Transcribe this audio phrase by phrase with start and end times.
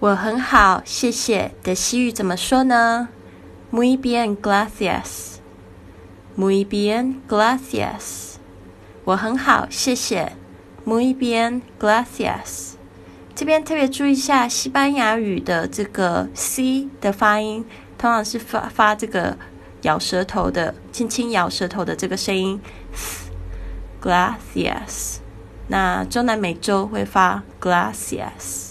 [0.00, 3.08] 我很好，谢谢的西语怎么说呢
[3.72, 5.38] ？Muy bien, gracias.
[6.36, 8.36] Muy bien, gracias.
[9.04, 10.34] 我很好，谢谢。
[10.84, 12.74] Muy bien, gracias.
[13.34, 17.64] 这边特别注意一下西班牙语的这个 c 的发音，
[17.98, 19.36] 通常是发发这个
[19.82, 22.60] 咬舌头的，轻轻咬舌头的这个声音。
[24.00, 25.16] Gracias.
[25.66, 28.66] 那中南美洲会发 Gracias。